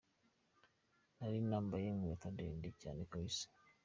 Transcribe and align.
Nari 1.17 1.39
nambaye 1.49 1.85
inkweto 1.93 2.27
ndende 2.35 2.69
cyane 2.81 3.01
kabisa…. 3.11 3.45